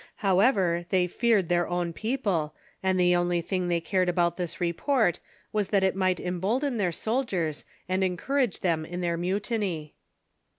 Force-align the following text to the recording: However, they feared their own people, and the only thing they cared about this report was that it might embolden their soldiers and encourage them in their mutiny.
However, 0.25 0.87
they 0.89 1.05
feared 1.05 1.47
their 1.47 1.67
own 1.67 1.93
people, 1.93 2.55
and 2.81 2.99
the 2.99 3.15
only 3.15 3.39
thing 3.39 3.67
they 3.67 3.79
cared 3.79 4.09
about 4.09 4.35
this 4.35 4.59
report 4.59 5.19
was 5.53 5.69
that 5.69 5.83
it 5.83 5.95
might 5.95 6.19
embolden 6.19 6.77
their 6.77 6.91
soldiers 6.91 7.65
and 7.87 8.03
encourage 8.03 8.61
them 8.61 8.83
in 8.83 9.01
their 9.01 9.15
mutiny. 9.15 9.93